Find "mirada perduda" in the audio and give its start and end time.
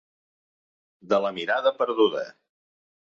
1.37-2.25